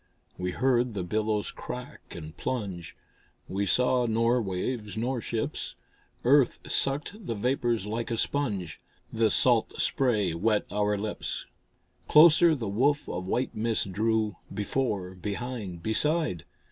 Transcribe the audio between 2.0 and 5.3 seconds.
and plunge, We saw nor waves nor